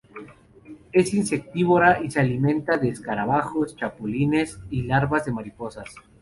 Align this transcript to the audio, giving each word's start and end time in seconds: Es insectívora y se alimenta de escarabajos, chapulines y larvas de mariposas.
Es 0.91 1.13
insectívora 1.13 2.01
y 2.03 2.09
se 2.09 2.19
alimenta 2.21 2.75
de 2.77 2.89
escarabajos, 2.89 3.75
chapulines 3.75 4.59
y 4.71 4.81
larvas 4.81 5.25
de 5.25 5.31
mariposas. 5.31 5.93